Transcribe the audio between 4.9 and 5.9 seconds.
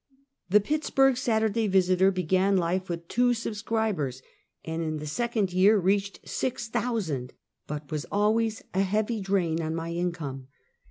the second year